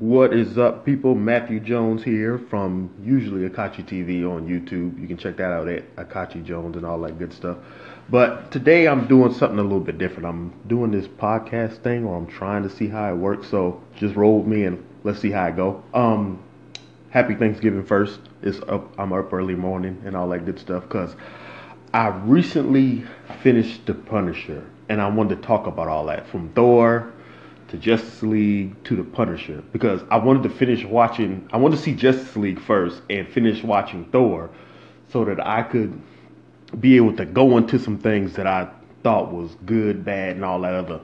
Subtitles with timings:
[0.00, 1.14] What is up, people?
[1.14, 5.00] Matthew Jones here from usually Akachi TV on YouTube.
[5.00, 7.58] You can check that out at Akachi Jones and all that good stuff.
[8.10, 10.26] But today I'm doing something a little bit different.
[10.26, 13.48] I'm doing this podcast thing, or I'm trying to see how it works.
[13.48, 15.84] So just roll with me and let's see how it go.
[15.94, 16.42] Um,
[17.10, 18.18] happy Thanksgiving first.
[18.42, 18.98] It's up.
[18.98, 21.14] I'm up early morning and all that good stuff because
[21.92, 23.04] I recently
[23.44, 27.13] finished The Punisher, and I wanted to talk about all that from Thor
[27.74, 31.48] to Justice League to the Punisher because I wanted to finish watching.
[31.52, 34.50] I wanted to see Justice League first and finish watching Thor,
[35.08, 36.00] so that I could
[36.78, 38.68] be able to go into some things that I
[39.02, 41.00] thought was good, bad, and all that other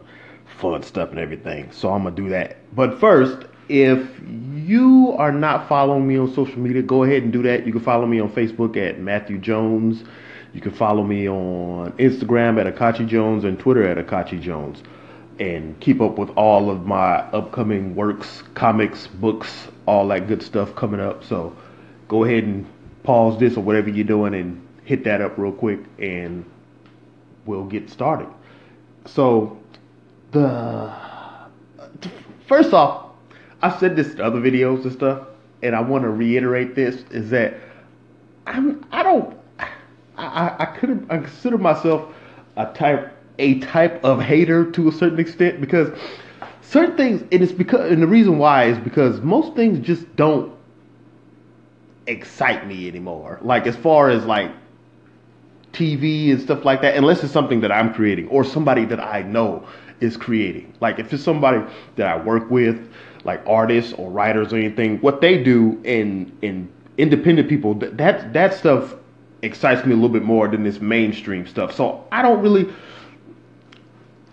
[0.58, 1.70] fun stuff and everything.
[1.72, 2.58] So I'm gonna do that.
[2.74, 4.08] But first, if
[4.54, 7.66] you are not following me on social media, go ahead and do that.
[7.66, 10.04] You can follow me on Facebook at Matthew Jones.
[10.52, 14.82] You can follow me on Instagram at Akachi Jones and Twitter at Akachi Jones
[15.40, 20.76] and keep up with all of my upcoming works, comics, books, all that good stuff
[20.76, 21.24] coming up.
[21.24, 21.56] So
[22.08, 22.66] go ahead and
[23.02, 26.44] pause this or whatever you're doing and hit that up real quick and
[27.46, 28.28] we'll get started.
[29.06, 29.58] So
[30.30, 30.94] the
[32.46, 33.06] first off,
[33.62, 35.26] I've said this in other videos and stuff,
[35.62, 37.54] and I want to reiterate this is that
[38.46, 39.36] I'm I don't
[40.16, 42.12] I I could I consider myself
[42.56, 45.98] a type a type of hater to a certain extent because
[46.62, 50.52] certain things and it's because and the reason why is because most things just don't
[52.06, 53.38] excite me anymore.
[53.42, 54.52] Like as far as like
[55.72, 59.22] TV and stuff like that, unless it's something that I'm creating or somebody that I
[59.22, 59.66] know
[60.00, 60.74] is creating.
[60.80, 61.62] Like if it's somebody
[61.96, 62.92] that I work with,
[63.24, 68.54] like artists or writers or anything, what they do in in independent people, that that
[68.54, 68.94] stuff
[69.42, 71.74] excites me a little bit more than this mainstream stuff.
[71.74, 72.68] So I don't really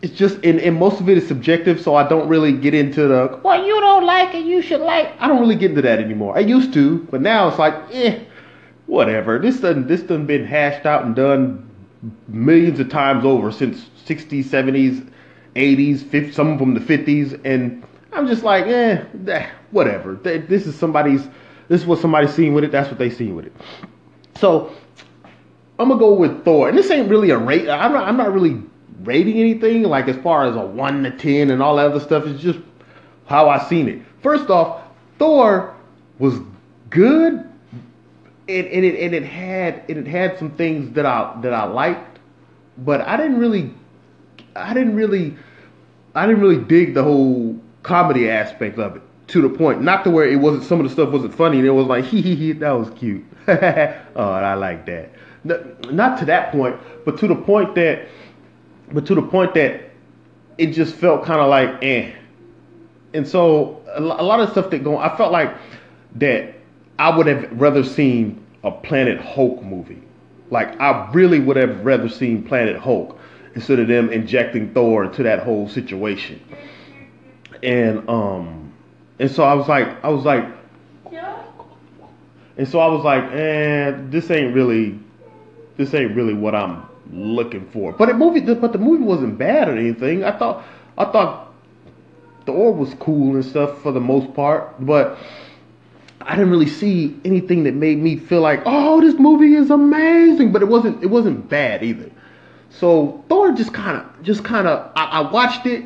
[0.02, 3.08] it's just and, and most of it is subjective, so I don't really get into
[3.08, 5.14] the well, you don't like it, you should like.
[5.20, 6.38] I don't really get into that anymore.
[6.38, 8.20] I used to, but now it's like, eh,
[8.86, 9.39] whatever.
[9.39, 11.67] This done this done been hashed out and done
[12.27, 15.10] millions of times over since 60s, 70s,
[15.55, 19.04] 80s, 50, some of them the 50s, and I'm just like, eh,
[19.71, 20.16] whatever.
[20.16, 21.27] This is somebody's.
[21.70, 22.71] This is what somebody's seen with it.
[22.71, 23.54] That's what they seen with it.
[24.36, 24.71] So
[25.80, 27.67] I'm gonna go with Thor, and this ain't really a rate.
[27.67, 28.08] I'm not.
[28.08, 28.61] I'm not really
[29.03, 32.25] rating anything, like as far as a one to ten and all that other stuff.
[32.25, 32.59] It's just
[33.25, 34.02] how I seen it.
[34.21, 34.81] First off,
[35.19, 35.75] Thor
[36.19, 36.39] was
[36.89, 41.53] good, and, and it and it had and it had some things that I that
[41.53, 42.19] I liked,
[42.80, 43.73] but I didn't really,
[44.55, 45.35] I didn't really,
[46.15, 50.09] I didn't really dig the whole comedy aspect of it to the point, not to
[50.09, 52.35] where it wasn't some of the stuff wasn't funny and it was like hee hee
[52.35, 53.25] hee that was cute.
[53.47, 55.11] oh, I like that.
[55.43, 56.75] Not to that point,
[57.05, 58.08] but to the point that
[58.92, 59.81] but to the point that
[60.58, 62.14] it just felt kind of like eh.
[63.14, 65.55] And so a lot of stuff that go, I felt like
[66.15, 66.55] that
[66.99, 70.02] I would have rather seen a Planet Hulk movie.
[70.49, 73.20] Like I really would have rather seen Planet Hulk
[73.55, 76.42] instead of them injecting Thor into that whole situation.
[77.64, 78.73] And um,
[79.20, 80.45] and so I was like, I was like,
[82.58, 84.99] and so I was like, eh, this ain't really,
[85.76, 87.92] this ain't really what I'm looking for.
[87.94, 90.23] But the movie, but the movie wasn't bad or anything.
[90.23, 90.66] I thought,
[90.98, 91.54] I thought
[92.45, 95.18] Thor was cool and stuff for the most part, but
[96.22, 100.52] I didn't really see anything that made me feel like, oh, this movie is amazing.
[100.52, 102.12] But it wasn't, it wasn't bad either.
[102.70, 105.86] So Thor just kind of, just kind of, I, I, watched it,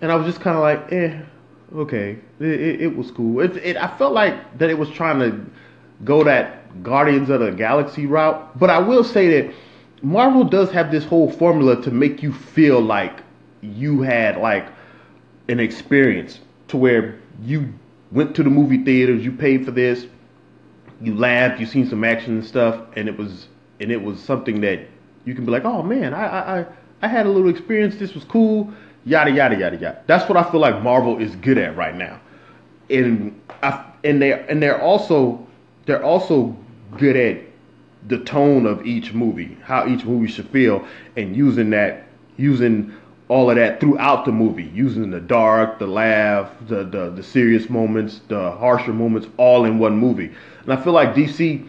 [0.00, 1.20] and I was just kind of like, eh,
[1.74, 3.40] okay, it, it, it was cool.
[3.40, 5.44] It, it, I felt like that it was trying to
[6.04, 9.54] go that Guardians of the Galaxy route, but I will say that
[10.02, 13.22] Marvel does have this whole formula to make you feel like
[13.62, 14.66] you had like
[15.48, 17.72] an experience to where you
[18.12, 20.06] went to the movie theaters, you paid for this,
[21.00, 23.48] you laughed, you seen some action and stuff, and it was
[23.80, 24.80] and it was something that
[25.24, 26.66] you can be like, oh man, I I
[27.02, 27.96] I had a little experience.
[27.96, 28.72] This was cool.
[29.04, 30.02] Yada yada yada yada.
[30.06, 32.20] That's what I feel like Marvel is good at right now,
[32.88, 35.46] and I and they and they're also
[35.86, 36.56] they're also
[36.96, 37.42] good at
[38.06, 40.86] the tone of each movie, how each movie should feel,
[41.16, 42.06] and using that,
[42.36, 42.92] using
[43.28, 47.70] all of that throughout the movie, using the dark, the laugh, the the, the serious
[47.70, 50.30] moments, the harsher moments, all in one movie.
[50.62, 51.68] And I feel like DC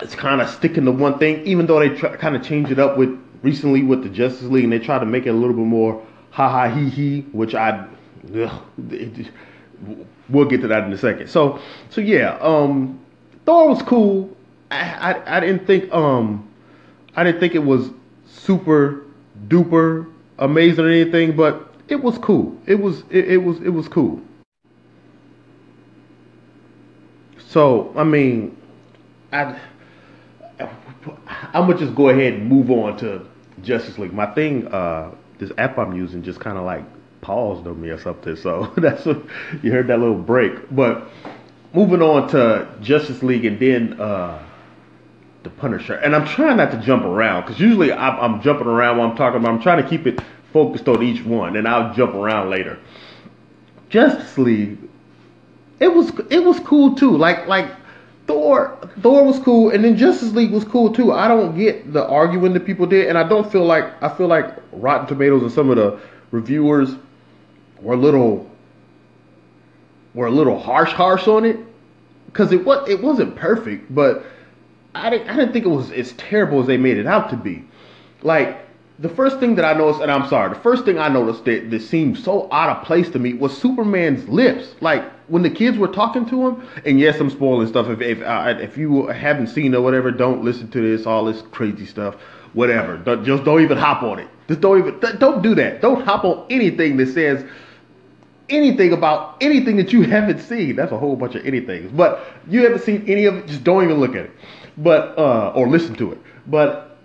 [0.00, 2.96] is kind of sticking to one thing, even though they kind of change it up
[2.96, 5.66] with recently with the Justice League, and they try to make it a little bit
[5.66, 7.86] more ha ha he he, which I.
[8.34, 9.30] Ugh, it,
[10.28, 11.28] we'll get to that in a second.
[11.28, 13.00] So, so yeah, um,
[13.44, 14.35] Thor was cool.
[14.70, 16.48] I, I, I didn't think um
[17.14, 17.90] I didn't think it was
[18.26, 19.04] super
[19.48, 22.56] duper amazing or anything, but it was cool.
[22.66, 24.20] It was it, it was it was cool.
[27.48, 28.56] So I mean,
[29.32, 29.58] I
[30.58, 33.26] I'm gonna just go ahead and move on to
[33.62, 34.12] Justice League.
[34.12, 36.84] My thing, uh, this app I'm using just kind of like
[37.20, 38.36] paused on me or something.
[38.36, 39.22] So that's what
[39.62, 40.74] you heard that little break.
[40.74, 41.08] But
[41.72, 44.45] moving on to Justice League and then uh,
[45.46, 45.94] the Punisher.
[45.94, 49.16] And I'm trying not to jump around because usually I'm, I'm, jumping around while I'm
[49.16, 49.52] talking about.
[49.52, 50.20] I'm trying to keep it
[50.52, 52.78] focused on each one, and I'll jump around later.
[53.88, 54.78] Justice League,
[55.78, 57.16] it was it was cool too.
[57.16, 57.70] Like like
[58.26, 61.12] Thor Thor was cool, and then Justice League was cool too.
[61.12, 64.26] I don't get the arguing that people did, and I don't feel like I feel
[64.26, 66.00] like Rotten Tomatoes and some of the
[66.32, 66.96] reviewers
[67.80, 68.50] were a little
[70.14, 71.58] were a little harsh harsh on it
[72.26, 74.24] because it was it wasn't perfect, but
[75.04, 77.36] I didn't I didn't think it was as terrible as they made it out to
[77.36, 77.64] be.
[78.22, 78.66] Like
[78.98, 81.70] the first thing that I noticed, and I'm sorry, the first thing I noticed that,
[81.70, 84.74] that seemed so out of place to me was Superman's lips.
[84.80, 87.88] Like when the kids were talking to him, and yes, I'm spoiling stuff.
[87.88, 91.42] If if, uh, if you haven't seen or whatever, don't listen to this, all this
[91.50, 92.16] crazy stuff,
[92.54, 92.96] whatever.
[92.96, 94.28] Don't, just don't even hop on it.
[94.48, 95.82] Just don't even don't do that.
[95.82, 97.44] Don't hop on anything that says
[98.48, 100.76] anything about anything that you haven't seen.
[100.76, 101.94] That's a whole bunch of anythings.
[101.96, 104.30] But you haven't seen any of it, just don't even look at it.
[104.78, 106.18] But uh or listen to it.
[106.46, 106.98] But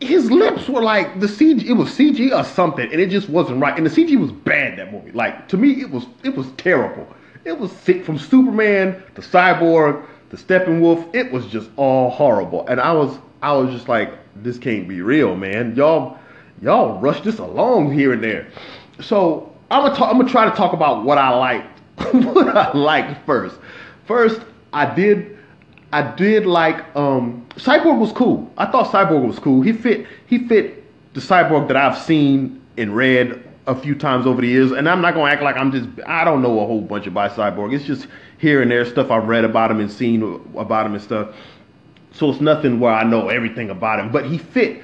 [0.00, 1.64] his lips were like the CG.
[1.64, 3.76] It was CG or something, and it just wasn't right.
[3.76, 5.12] And the CG was bad that movie.
[5.12, 7.06] Like to me, it was it was terrible.
[7.44, 11.14] It was sick from Superman to Cyborg to Steppenwolf.
[11.14, 12.66] It was just all horrible.
[12.66, 15.74] And I was I was just like, this can't be real, man.
[15.76, 16.18] Y'all
[16.62, 18.48] y'all rush this along here and there.
[19.00, 21.80] So I'm gonna talk, I'm gonna try to talk about what I liked.
[22.12, 23.56] what I liked first.
[24.06, 24.40] First,
[24.72, 25.38] I did
[25.92, 28.52] I did like um, Cyborg was cool.
[28.56, 29.62] I thought Cyborg was cool.
[29.62, 30.84] He fit he fit
[31.14, 34.72] the Cyborg that I've seen and read a few times over the years.
[34.72, 37.32] And I'm not gonna act like I'm just I don't know a whole bunch about
[37.32, 37.74] Cyborg.
[37.74, 38.06] It's just
[38.38, 40.22] here and there stuff I've read about him and seen
[40.56, 41.34] about him and stuff.
[42.12, 44.10] So it's nothing where I know everything about him.
[44.10, 44.82] But he fit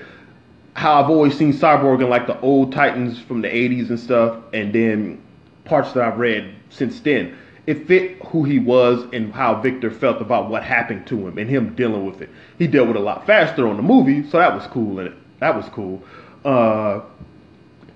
[0.77, 4.39] how I've always seen Cyborg in like the old Titans from the 80s and stuff,
[4.53, 5.23] and then
[5.65, 7.37] parts that I've read since then
[7.67, 11.51] it fit who he was and how Victor felt about what happened to him and
[11.51, 12.31] him dealing with it.
[12.59, 15.09] He dealt with it a lot faster on the movie, so that was cool in
[15.09, 15.15] it.
[15.41, 16.03] That was cool.
[16.45, 17.01] Uh,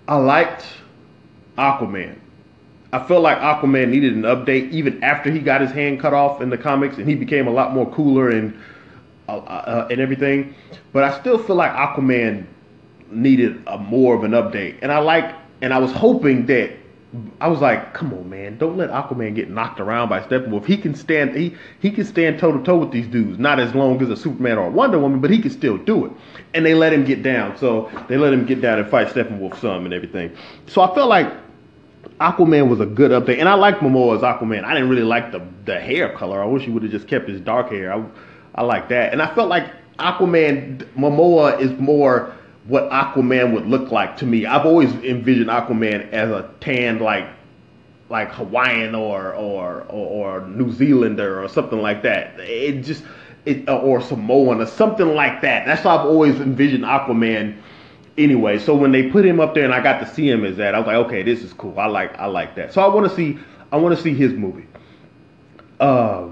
[0.09, 0.65] I liked
[1.57, 2.19] Aquaman.
[2.93, 6.41] I felt like Aquaman needed an update even after he got his hand cut off
[6.41, 8.59] in the comics and he became a lot more cooler and
[9.29, 10.57] uh, uh, and everything.
[10.93, 12.47] But I still feel like Aquaman
[13.11, 14.79] needed a more of an update.
[14.83, 16.73] And I like and I was hoping that
[17.41, 20.65] I was like, come on, man, don't let Aquaman get knocked around by Steppenwolf.
[20.65, 23.39] He can stand he he can stand toe to toe with these dudes.
[23.39, 26.07] Not as long as a Superman or a Wonder Woman, but he can still do
[26.07, 26.13] it.
[26.55, 27.59] And they let him get down.
[27.59, 30.37] So they let him get down and fight Steppenwolf some and everything.
[30.67, 31.33] So I felt like
[32.21, 34.65] Aquaman was a good update, and I like Momoa's Aquaman.
[34.65, 36.43] I didn't really like the the hair color.
[36.43, 37.93] I wish he would have just kept his dark hair.
[37.93, 38.05] I
[38.55, 39.69] I like that, and I felt like
[39.99, 42.35] Aquaman Momoa is more
[42.71, 44.47] what Aquaman would look like to me.
[44.47, 47.27] I've always envisioned Aquaman as a tanned like
[48.09, 52.39] like Hawaiian or or or, or New Zealander or something like that.
[52.39, 53.03] It just
[53.45, 55.67] it or Samoan or something like that.
[55.67, 57.61] That's how I've always envisioned Aquaman.
[58.17, 60.57] Anyway, so when they put him up there and I got to see him as
[60.59, 61.77] that, I was like, okay, this is cool.
[61.79, 62.73] I like I like that.
[62.73, 63.37] So I want to see
[63.73, 64.67] I want to see his movie.
[65.81, 66.29] Uh,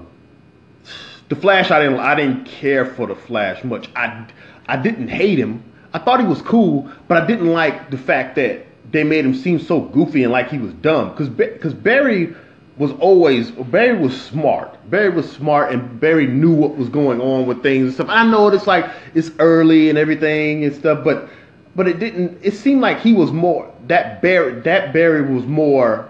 [1.27, 3.89] the Flash, I didn't I didn't care for the Flash much.
[3.93, 4.25] I
[4.67, 8.35] I didn't hate him I thought he was cool, but I didn't like the fact
[8.35, 11.11] that they made him seem so goofy and like he was dumb.
[11.11, 12.35] Because because Barry
[12.77, 14.89] was always Barry was smart.
[14.89, 18.07] Barry was smart and Barry knew what was going on with things and stuff.
[18.09, 21.29] I know it's like it's early and everything and stuff, but
[21.75, 22.39] but it didn't.
[22.43, 24.59] It seemed like he was more that Barry.
[24.61, 26.09] That Barry was more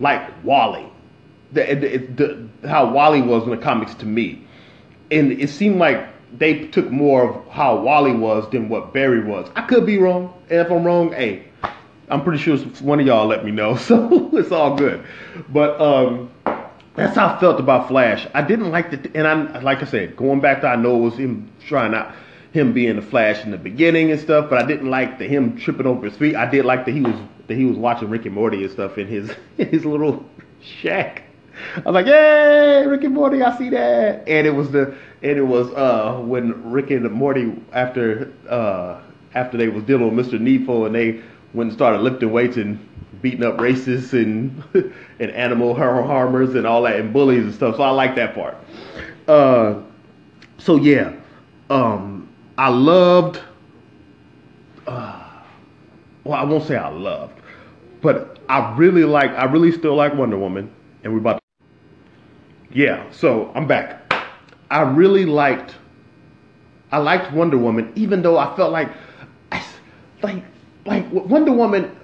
[0.00, 0.86] like Wally.
[1.52, 1.96] The, the,
[2.60, 4.46] the, how Wally was in the comics to me,
[5.10, 9.48] and it seemed like they took more of how Wally was than what Barry was.
[9.54, 11.44] I could be wrong, and if I'm wrong, hey,
[12.08, 15.04] I'm pretty sure one of y'all let me know, so it's all good.
[15.48, 16.30] But um,
[16.94, 18.26] that's how I felt about Flash.
[18.34, 21.00] I didn't like the, and I like I said, going back to I know it
[21.00, 22.14] was him trying out
[22.52, 25.58] him being the Flash in the beginning and stuff, but I didn't like the him
[25.58, 26.34] tripping over his feet.
[26.34, 27.14] I did like that he was
[27.48, 30.24] that he was watching Rick and Morty and stuff in his his little
[30.60, 31.24] shack.
[31.76, 33.42] I was like, "Yay, Rick and Morty!
[33.42, 37.54] I see that!" And it was the and it was uh, when Rick and Morty
[37.72, 39.00] after uh,
[39.34, 40.40] after they was dealing with Mr.
[40.40, 41.22] Needful and they
[41.54, 42.78] went and started lifting weights and
[43.22, 44.62] beating up racists and
[45.20, 47.76] and animal harmers and all that and bullies and stuff.
[47.76, 48.56] So I like that part.
[49.28, 49.82] Uh,
[50.58, 51.12] so yeah,
[51.70, 53.40] um, I loved.
[54.86, 55.22] Uh,
[56.24, 57.40] well, I won't say I loved,
[58.02, 59.30] but I really like.
[59.30, 60.70] I really still like Wonder Woman,
[61.02, 61.38] and we're about.
[61.38, 61.45] To,
[62.72, 64.12] yeah, so I'm back.
[64.70, 65.74] I really liked
[66.92, 68.88] I liked Wonder Woman, even though I felt like
[70.22, 70.42] like
[70.84, 71.94] like Wonder Woman.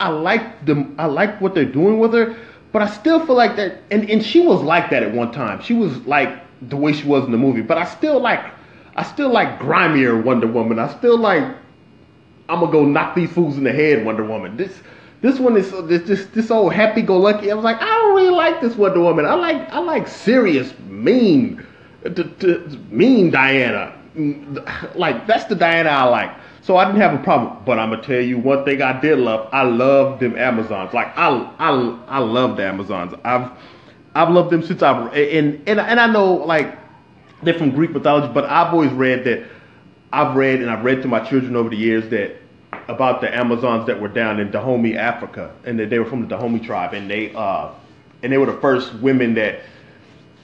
[0.00, 0.94] I like them.
[0.98, 2.36] I like what they're doing with her,
[2.72, 3.82] but I still feel like that.
[3.90, 5.60] And and she was like that at one time.
[5.62, 7.62] She was like the way she was in the movie.
[7.62, 8.44] But I still like
[8.96, 10.78] I still like grimier Wonder Woman.
[10.78, 11.42] I still like
[12.48, 14.56] I'm gonna go knock these fools in the head Wonder Woman.
[14.56, 14.80] This
[15.22, 17.50] this one is this this, this old happy go lucky.
[17.50, 19.24] I was like I don't really like this Wonder Woman.
[19.24, 21.64] I like I like serious mean
[22.04, 23.96] uh, to, to mean Diana.
[24.16, 26.36] Mm, like that's the Diana I like.
[26.60, 27.62] So I didn't have a problem.
[27.64, 29.48] But I'm gonna tell you one thing I did love.
[29.52, 30.92] I love them Amazons.
[30.92, 31.70] Like I I
[32.08, 33.14] I love the Amazons.
[33.24, 33.50] I've
[34.16, 36.76] I've loved them since I've and and and I know like
[37.44, 39.46] they're from Greek mythology, but I've always read that
[40.12, 42.41] I've read and I've read to my children over the years that
[42.88, 46.28] about the Amazons that were down in Dahomey, Africa, and that they were from the
[46.28, 47.70] Dahomey tribe, and they uh
[48.22, 49.60] and they were the first women that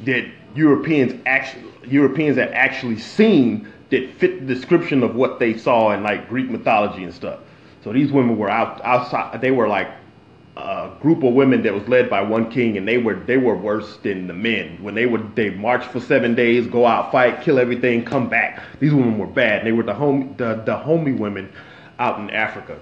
[0.05, 5.93] that Europeans actually Europeans had actually seen that fit the description of what they saw
[5.93, 7.41] in like Greek mythology and stuff.
[7.83, 9.41] So these women were out outside.
[9.41, 9.89] They were like
[10.57, 13.57] a group of women that was led by one king, and they were they were
[13.57, 14.83] worse than the men.
[14.83, 18.63] When they would they march for seven days, go out, fight, kill everything, come back.
[18.81, 19.65] These women were bad.
[19.65, 21.51] They were the home the the homey women
[21.99, 22.79] out in Africa.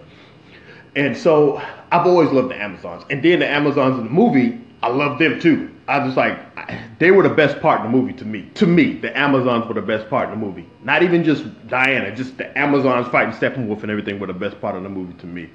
[0.95, 1.61] And so
[1.93, 3.05] I've always loved the Amazons.
[3.11, 5.71] And then the Amazons in the movie, I love them too.
[5.89, 6.39] I was like,
[6.99, 8.51] they were the best part in the movie to me.
[8.55, 10.67] To me, the Amazons were the best part in the movie.
[10.83, 14.75] Not even just Diana, just the Amazons fighting Steppenwolf and everything were the best part
[14.75, 15.51] of the movie to me.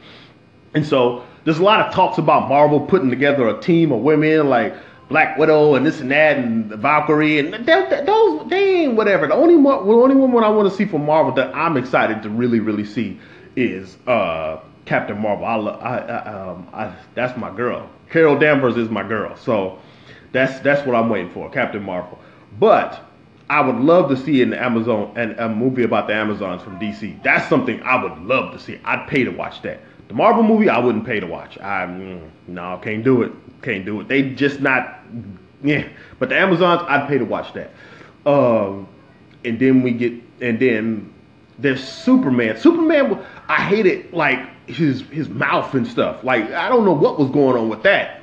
[0.74, 4.48] And so there's a lot of talks about Marvel putting together a team of women
[4.48, 4.74] like
[5.10, 9.28] Black Widow and this and that and Valkyrie and those they ain't whatever.
[9.28, 12.30] The only the only woman I want to see from Marvel that I'm excited to
[12.30, 13.20] really really see
[13.56, 15.46] is uh, Captain Marvel.
[15.46, 17.90] I, I, I, um, I that's my girl.
[18.10, 19.36] Carol Danvers is my girl.
[19.36, 19.80] So
[20.32, 22.20] that's that's what I'm waiting for, Captain Marvel.
[22.60, 23.02] But
[23.50, 27.22] I would love to see an Amazon and a movie about the Amazons from DC.
[27.24, 28.80] That's something I would love to see.
[28.86, 29.82] I'd pay to watch that.
[30.08, 31.58] The Marvel movie, I wouldn't pay to watch.
[31.60, 33.32] I mm, no, can't do it.
[33.62, 34.08] Can't do it.
[34.08, 35.00] They just not.
[35.64, 37.72] Yeah, but the Amazons, I'd pay to watch that.
[38.26, 38.88] Um,
[39.44, 41.14] and then we get, and then
[41.62, 42.58] there's Superman.
[42.58, 46.24] Superman, I hated like his his mouth and stuff.
[46.24, 48.22] Like I don't know what was going on with that.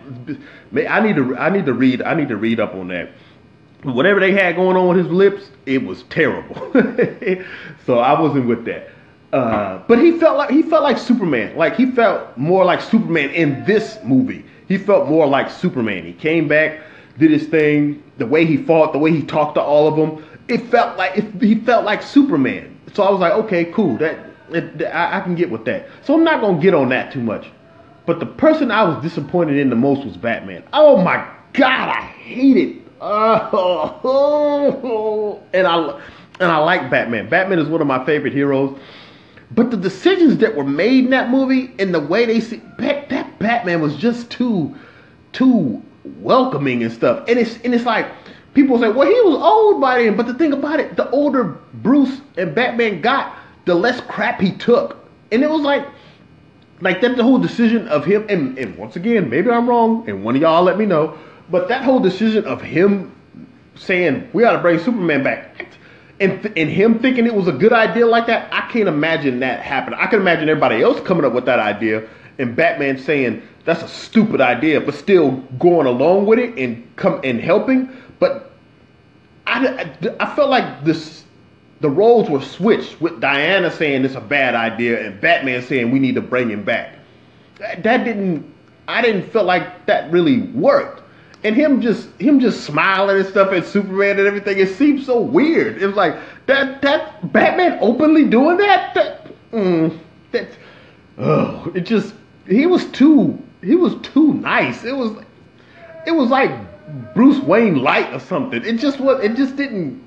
[0.89, 3.11] I need to I need to read I need to read up on that.
[3.85, 6.57] Whatever they had going on with his lips, it was terrible.
[7.87, 8.91] so I wasn't with that.
[9.33, 11.57] Uh, but he felt like he felt like Superman.
[11.57, 14.45] Like he felt more like Superman in this movie.
[14.67, 16.05] He felt more like Superman.
[16.05, 16.81] He came back,
[17.19, 18.03] did his thing.
[18.19, 21.17] The way he fought, the way he talked to all of them, it felt like
[21.17, 22.78] it, he felt like Superman.
[22.99, 23.97] So I was like, okay, cool.
[23.99, 24.19] That
[24.51, 25.87] it, I, I can get with that.
[26.03, 27.47] So I'm not gonna get on that too much.
[28.07, 30.65] But the person I was disappointed in the most was Batman.
[30.73, 32.83] Oh my God, I hate it.
[33.01, 34.21] Oh,
[35.55, 36.01] and I
[36.41, 37.29] and I like Batman.
[37.29, 38.77] Batman is one of my favorite heroes.
[39.53, 43.11] But the decisions that were made in that movie and the way they see that,
[43.11, 44.75] that Batman was just too
[45.33, 45.81] too
[46.19, 47.29] welcoming and stuff.
[47.29, 48.11] And it's and it's like
[48.59, 50.17] people say, well, he was old by then.
[50.17, 53.37] But the thing about it, the older Bruce and Batman got,
[53.67, 54.97] the less crap he took.
[55.31, 55.87] And it was like,
[56.81, 60.25] like that the whole decision of him, and, and once again, maybe I'm wrong, and
[60.25, 61.17] one of y'all let me know,
[61.51, 63.15] but that whole decision of him
[63.75, 65.67] saying we got to bring Superman back,
[66.21, 69.61] and and him thinking it was a good idea like that, I can't imagine that
[69.61, 69.99] happening.
[70.01, 73.89] I can imagine everybody else coming up with that idea, and Batman saying that's a
[73.89, 77.89] stupid idea, but still going along with it and come and helping.
[78.19, 78.48] But
[79.49, 81.25] I, I, felt like this
[81.81, 85.99] the roles were switched with Diana saying it's a bad idea and Batman saying we
[85.99, 86.97] need to bring him back.
[87.59, 88.55] That, that didn't
[88.87, 91.03] I didn't feel like that really worked.
[91.45, 95.21] And him just him just smiling and stuff at Superman and everything, it seemed so
[95.21, 95.81] weird.
[95.81, 98.95] It was like that that Batman openly doing that?
[98.95, 99.99] That mm,
[100.33, 100.49] that
[101.17, 102.15] oh it just
[102.47, 104.85] he was too he was too nice.
[104.85, 105.13] It was
[106.07, 106.51] it was like
[107.15, 108.65] Bruce Wayne light or something.
[108.65, 110.03] It just was it just didn't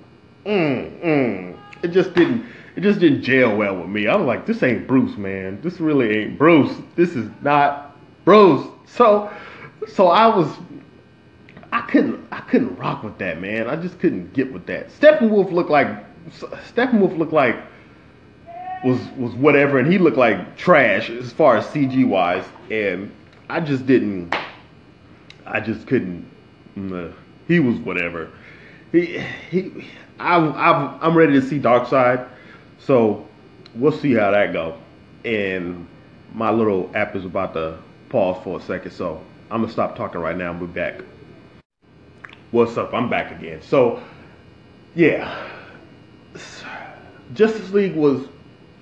[0.45, 2.45] mm, mm it just didn't
[2.75, 4.07] it just didn't gel well with me.
[4.07, 5.59] I was like, this ain't Bruce, man.
[5.61, 6.73] This really ain't Bruce.
[6.95, 8.65] This is not Bruce.
[8.85, 9.31] So
[9.87, 10.47] so I was
[11.71, 13.67] I couldn't I couldn't rock with that, man.
[13.67, 14.89] I just couldn't get with that.
[14.89, 15.87] Steppenwolf looked like
[16.31, 17.57] Steppenwolf looked like
[18.83, 23.11] was was whatever, and he looked like trash as far as CG wise, and
[23.49, 24.35] I just didn't.
[25.45, 26.29] I just couldn't.
[26.77, 27.15] Mm, uh,
[27.47, 28.29] he was whatever.
[28.91, 29.87] He he
[30.19, 32.27] I'm, I'm, I'm ready to see Darkseid.
[32.79, 33.27] So
[33.75, 34.77] we'll see how that go.
[35.25, 35.87] And
[36.33, 37.77] my little app is about to
[38.09, 38.91] pause for a second.
[38.91, 41.01] So I'm to stop talking right now and be back.
[42.51, 42.93] What's up?
[42.93, 43.61] I'm back again.
[43.61, 44.01] So
[44.95, 45.47] yeah,
[47.33, 48.27] Justice League was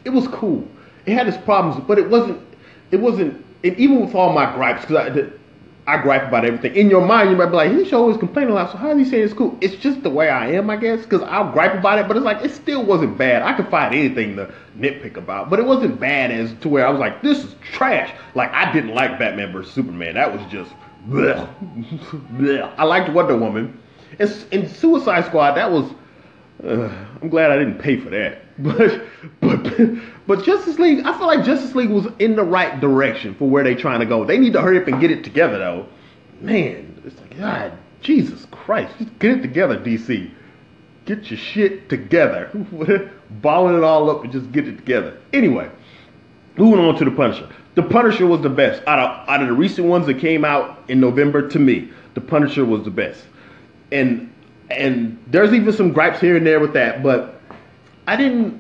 [0.05, 0.67] it was cool.
[1.05, 2.41] It had its problems, but it wasn't
[2.91, 3.45] it wasn't.
[3.63, 5.33] And even with all my gripes, because
[5.89, 6.75] I gripe about everything.
[6.75, 8.71] In your mind, you might be like, he's always complaining a lot.
[8.71, 9.57] So how is he saying it's cool?
[9.59, 11.01] It's just the way I am, I guess.
[11.01, 13.41] Because I'll gripe about it, but it's like it still wasn't bad.
[13.41, 16.91] I could find anything to nitpick about, but it wasn't bad as to where I
[16.91, 18.13] was like, this is trash.
[18.35, 20.13] Like I didn't like Batman vs Superman.
[20.13, 20.71] That was just.
[21.07, 21.49] Bleh.
[22.37, 22.73] bleh.
[22.77, 23.81] I liked Wonder Woman.
[24.19, 25.91] And in Suicide Squad, that was.
[26.63, 28.43] Uh, I'm glad I didn't pay for that.
[28.59, 29.01] But
[29.39, 29.73] but
[30.27, 33.63] but Justice League, I feel like Justice League was in the right direction for where
[33.63, 34.25] they're trying to go.
[34.25, 35.87] They need to hurry up and get it together though.
[36.41, 40.29] Man, it's like God, Jesus Christ, just get it together, DC.
[41.05, 42.49] Get your shit together.
[43.29, 45.17] Balling it all up and just get it together.
[45.31, 45.69] Anyway,
[46.57, 47.49] moving on to the Punisher.
[47.75, 50.83] The Punisher was the best out of out of the recent ones that came out
[50.89, 51.47] in November.
[51.47, 53.23] To me, the Punisher was the best,
[53.91, 54.33] and
[54.69, 57.38] and there's even some gripes here and there with that, but
[58.09, 58.59] I didn't,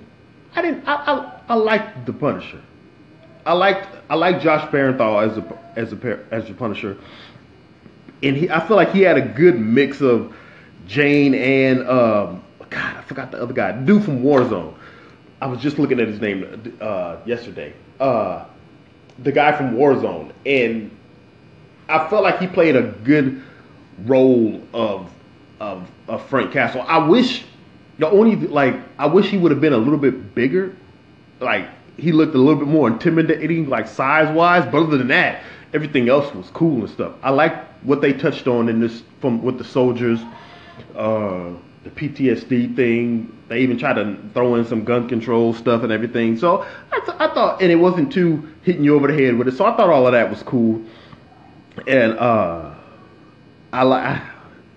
[0.53, 2.61] I didn't, I, I, I liked the Punisher.
[3.47, 6.95] I liked, I liked Josh Bernthal as a, as a, as the Punisher,
[8.21, 10.35] and he, I feel like he had a good mix of
[10.85, 14.75] Jane and, um, God, I forgot the other guy, dude from Warzone.
[15.41, 17.73] I was just looking at his name uh, yesterday.
[17.99, 18.45] Uh,
[19.17, 20.95] the guy from Warzone, and
[21.87, 23.41] I felt like he played a good
[24.05, 25.09] role of
[25.59, 26.83] of, of Frank Castle.
[26.87, 27.45] I wish
[27.99, 30.75] the only like I wish he would have been a little bit bigger.
[31.39, 34.65] Like he looked a little bit more intimidating, like size wise.
[34.65, 37.13] But other than that, everything else was cool and stuff.
[37.21, 40.19] I like what they touched on in this from with the soldiers,
[40.95, 41.51] uh,
[41.83, 43.35] the PTSD thing.
[43.49, 46.37] They even tried to throw in some gun control stuff and everything.
[46.37, 49.47] So I, th- I thought, and it wasn't too hitting you over the head with
[49.47, 49.57] it.
[49.57, 50.81] So I thought all of that was cool.
[51.87, 52.73] And uh,
[53.73, 54.21] I like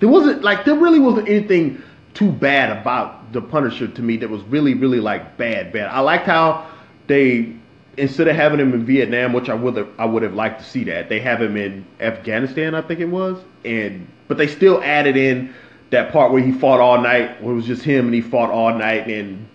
[0.01, 1.83] there wasn't like there really wasn't anything
[2.15, 5.89] too bad about the Punisher to me that was really, really like bad, bad.
[5.89, 6.71] I liked how
[7.07, 7.57] they
[7.97, 10.67] instead of having him in Vietnam, which I would have, I would have liked to
[10.67, 14.83] see that they have him in Afghanistan, I think it was, and but they still
[14.83, 15.53] added in
[15.91, 18.51] that part where he fought all night, where it was just him and he fought
[18.51, 19.47] all night and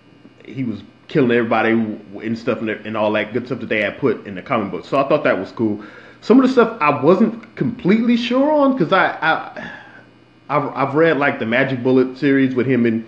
[0.45, 4.27] he was killing everybody and stuff and, all that good stuff that they had put
[4.27, 4.85] in the comic book.
[4.85, 5.83] So I thought that was cool.
[6.21, 9.76] Some of the stuff I wasn't completely sure on because I, I
[10.49, 13.05] I've I've read like the Magic Bullet series with him and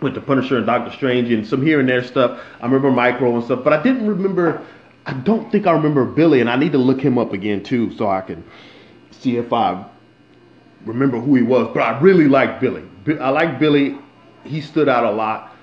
[0.00, 2.40] with the Punisher and Doctor Strange and some here and there stuff.
[2.60, 4.64] I remember Micro and stuff, but I didn't remember.
[5.06, 7.94] I don't think I remember Billy, and I need to look him up again too,
[7.96, 8.44] so I can
[9.10, 9.86] see if I
[10.84, 11.70] remember who he was.
[11.72, 12.84] But I really like Billy.
[13.20, 13.98] I like Billy.
[14.44, 15.56] He stood out a lot,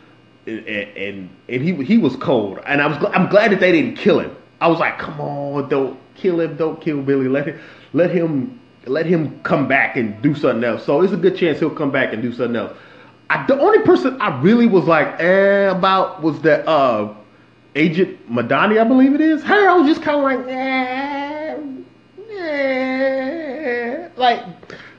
[0.47, 3.97] and and, and he he was cold, and I was I'm glad that they didn't
[3.97, 4.36] kill him.
[4.60, 7.28] I was like, come on, don't kill him, don't kill Billy.
[7.28, 7.60] Let him
[7.91, 10.86] let him let him come back and do something else.
[10.86, 12.74] So it's a good chance he'll come back and do something else.
[13.30, 17.13] I, the only person I really was like eh, about was that uh,
[17.76, 19.41] Agent Madani, I believe it is.
[19.43, 21.58] Her, I was just kind of like, eh,
[22.38, 24.10] eh.
[24.17, 24.46] like,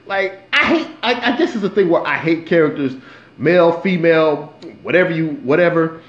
[0.07, 0.89] like I hate.
[1.03, 2.95] I, I guess it's a thing where I hate characters,
[3.37, 6.01] male, female, whatever you, whatever.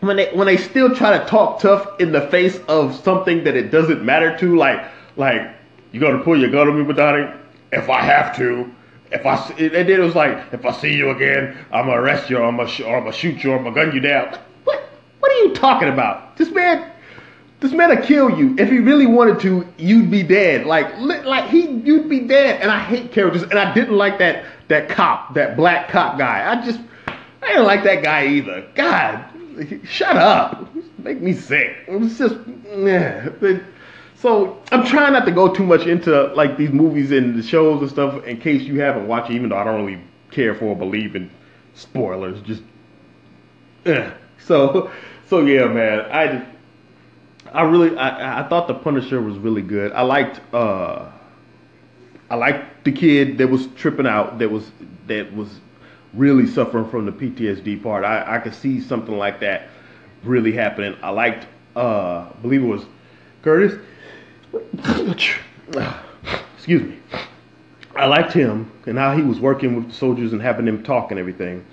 [0.00, 3.54] When they when they still try to talk tough in the face of something that
[3.54, 4.84] it doesn't matter to, like
[5.16, 5.54] like
[5.92, 7.38] you gonna pull your gun on me, Madani?
[7.70, 8.70] If I have to.
[9.10, 12.30] If I and then it was like, if I see you again, I'm gonna arrest
[12.30, 14.00] you, or I'm gonna, sh- or I'm gonna shoot you, or I'm gonna gun you
[14.00, 14.38] down.
[14.64, 14.82] What?
[15.20, 16.36] What are you talking about?
[16.38, 16.90] This man,
[17.60, 18.56] this man will kill you.
[18.58, 20.66] If he really wanted to, you'd be dead.
[20.66, 22.62] Like, like he, you'd be dead.
[22.62, 26.50] And I hate characters, and I didn't like that that cop, that black cop guy.
[26.50, 28.66] I just, I didn't like that guy either.
[28.74, 29.22] God,
[29.84, 30.74] shut up.
[30.98, 31.76] Make me sick.
[31.86, 32.36] It was just,
[32.74, 33.28] yeah.
[34.22, 37.80] So I'm trying not to go too much into like these movies and the shows
[37.80, 40.66] and stuff in case you haven't watched it, even though I don't really care for
[40.66, 41.28] or believe in
[41.74, 42.40] spoilers.
[42.42, 42.62] Just
[43.84, 44.12] eh.
[44.38, 44.92] so
[45.26, 46.02] so yeah, man.
[46.02, 46.46] I
[47.52, 49.90] I really I, I thought the Punisher was really good.
[49.90, 51.10] I liked uh
[52.30, 54.70] I liked the kid that was tripping out that was
[55.08, 55.48] that was
[56.14, 58.04] really suffering from the PTSD part.
[58.04, 59.68] I, I could see something like that
[60.22, 60.96] really happening.
[61.02, 62.84] I liked uh I believe it was
[63.42, 63.80] Curtis
[66.54, 66.98] excuse me.
[67.94, 71.10] I liked him and how he was working with the soldiers and having them talk
[71.10, 71.64] and everything.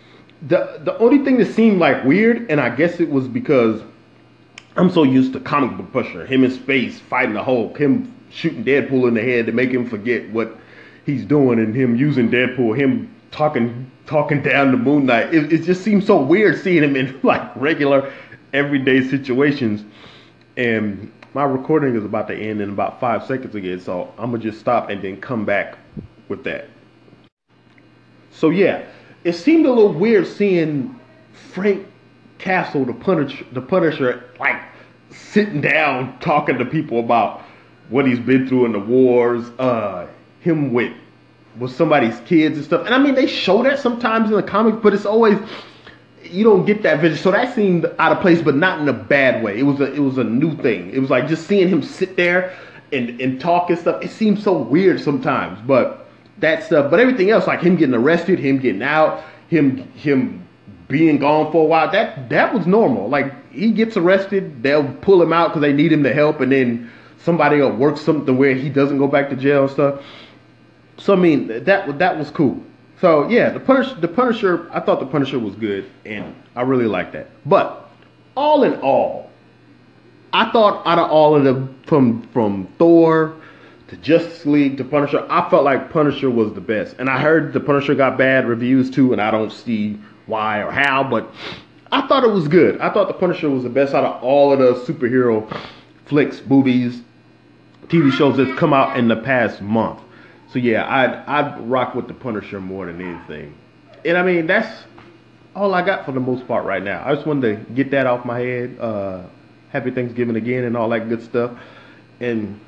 [0.47, 3.81] The the only thing that seemed like weird, and I guess it was because
[4.75, 8.63] I'm so used to comic book pusher, him in space fighting the Hulk, him shooting
[8.63, 10.55] Deadpool in the head to make him forget what
[11.05, 15.33] he's doing, and him using Deadpool, him talking talking down to Moon Knight.
[15.33, 18.11] It, it just seems so weird seeing him in like regular
[18.53, 19.83] everyday situations.
[20.57, 24.43] And my recording is about to end in about five seconds again, so I'm gonna
[24.43, 25.77] just stop and then come back
[26.27, 26.69] with that.
[28.31, 28.85] So yeah,
[29.23, 30.99] it seemed a little weird seeing
[31.53, 31.87] Frank
[32.37, 34.61] Castle, the Punisher, the Punisher, like
[35.11, 37.41] sitting down talking to people about
[37.89, 39.49] what he's been through in the wars.
[39.59, 40.07] Uh,
[40.41, 40.93] him with
[41.57, 42.85] with somebody's kids and stuff.
[42.85, 45.37] And I mean, they show that sometimes in the comics, but it's always
[46.31, 47.17] you don't get that vision.
[47.17, 49.59] So that seemed out of place, but not in a bad way.
[49.59, 50.91] It was a it was a new thing.
[50.91, 52.55] It was like just seeing him sit there
[52.91, 54.03] and and talk and stuff.
[54.03, 56.07] It seems so weird sometimes, but
[56.39, 56.89] that stuff.
[56.91, 60.47] But everything else, like him getting arrested, him getting out, him him
[60.87, 63.09] being gone for a while, that that was normal.
[63.09, 66.51] Like he gets arrested, they'll pull him out because they need him to help, and
[66.51, 66.91] then
[67.23, 70.01] somebody will work something where he doesn't go back to jail and stuff.
[70.97, 72.61] So I mean that that was cool.
[73.01, 76.85] So yeah, the Punisher, the Punisher, I thought the Punisher was good, and I really
[76.85, 77.29] liked that.
[77.45, 77.89] But
[78.35, 79.29] all in all,
[80.33, 83.35] I thought out of all of them, from from Thor
[83.87, 86.95] to Justice League to Punisher, I felt like Punisher was the best.
[86.99, 90.71] And I heard the Punisher got bad reviews too, and I don't see why or
[90.71, 91.31] how, but
[91.91, 92.79] I thought it was good.
[92.81, 95.51] I thought the Punisher was the best out of all of the superhero
[96.05, 97.01] flicks, movies,
[97.87, 99.99] TV shows that's come out in the past month.
[100.51, 103.55] So yeah, I'd I'd rock with the Punisher more than anything.
[104.03, 104.85] And I mean that's
[105.55, 107.03] all I got for the most part right now.
[107.05, 108.77] I just wanted to get that off my head.
[108.79, 109.23] Uh,
[109.71, 111.51] happy Thanksgiving again and all that good stuff.
[112.19, 112.59] And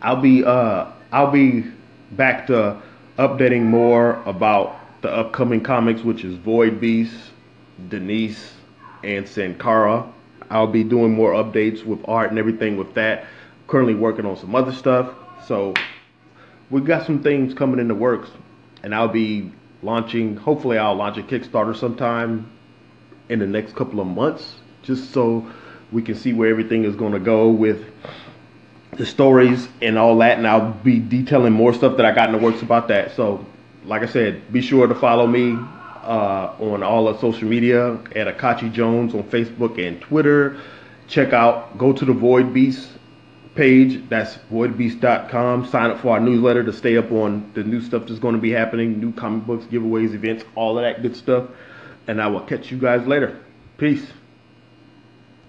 [0.00, 1.64] I'll be uh I'll be
[2.12, 2.80] back to
[3.18, 7.14] updating more about the upcoming comics, which is Void Beast,
[7.88, 8.54] Denise,
[9.04, 10.10] and Sankara.
[10.50, 13.26] I'll be doing more updates with art and everything with that.
[13.68, 15.14] Currently working on some other stuff.
[15.46, 15.74] So
[16.72, 18.30] we've got some things coming in the works.
[18.82, 22.50] And I'll be launching, hopefully I'll launch a Kickstarter sometime
[23.28, 24.56] in the next couple of months.
[24.82, 25.46] Just so
[25.92, 27.84] we can see where everything is going to go with
[28.92, 30.38] the stories and all that.
[30.38, 33.14] And I'll be detailing more stuff that I got in the works about that.
[33.14, 33.46] So
[33.84, 35.52] like I said, be sure to follow me
[36.02, 40.60] uh, on all of social media at Akachi Jones on Facebook and Twitter.
[41.06, 42.88] Check out, go to the Void Beast
[43.54, 44.08] page.
[44.08, 45.66] That's voidbeast.com.
[45.68, 48.40] Sign up for our newsletter to stay up on the new stuff that's going to
[48.40, 51.48] be happening, new comic books, giveaways, events, all of that good stuff.
[52.06, 53.38] And I will catch you guys later.
[53.78, 54.06] Peace.